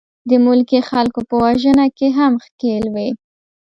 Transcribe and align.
د 0.29 0.31
ملکي 0.45 0.79
خلکو 0.89 1.19
په 1.29 1.35
وژنه 1.43 1.85
کې 1.97 2.07
هم 2.17 2.33
ښکېل 2.45 2.85
وې. 2.93 3.09